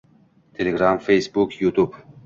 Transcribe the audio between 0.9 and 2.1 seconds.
| Facebook | YouTube